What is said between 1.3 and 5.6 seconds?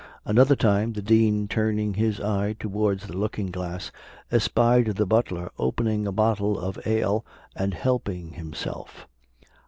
turning his eye towards the looking glass, espied the butler